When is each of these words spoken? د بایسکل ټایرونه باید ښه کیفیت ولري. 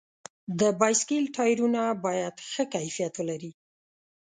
د 0.59 0.61
بایسکل 0.79 1.23
ټایرونه 1.35 1.81
باید 2.05 2.35
ښه 2.51 2.63
کیفیت 2.73 3.13
ولري. 3.17 3.51